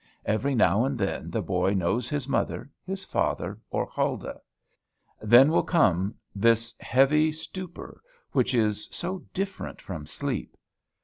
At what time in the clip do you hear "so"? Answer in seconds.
8.91-9.19